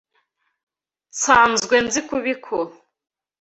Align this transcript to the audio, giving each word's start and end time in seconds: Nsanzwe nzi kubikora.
Nsanzwe 1.11 1.75
nzi 1.85 1.99
kubikora. 2.07 2.73